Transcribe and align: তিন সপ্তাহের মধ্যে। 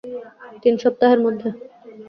তিন 0.63 0.73
সপ্তাহের 0.77 1.19
মধ্যে। 1.25 1.47